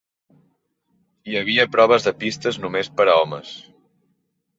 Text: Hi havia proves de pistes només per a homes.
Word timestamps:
Hi 1.33 1.37
havia 1.41 1.65
proves 1.75 2.07
de 2.07 2.13
pistes 2.23 2.57
només 2.65 2.89
per 3.01 3.07
a 3.13 3.19
homes. 3.19 3.53